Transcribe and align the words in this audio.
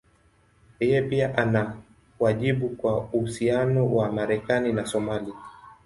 Yeye 0.79 1.01
pia 1.01 1.37
ana 1.37 1.77
wajibu 2.19 2.69
kwa 2.69 2.97
uhusiano 2.99 3.95
wa 3.95 4.11
Marekani 4.11 4.73
na 4.73 4.85
Somalia. 4.85 5.35